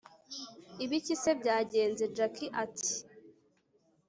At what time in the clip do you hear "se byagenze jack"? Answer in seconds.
1.21-2.35